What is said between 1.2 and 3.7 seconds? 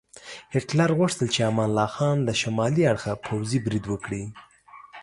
چې امان الله خان له شمالي اړخه پوځي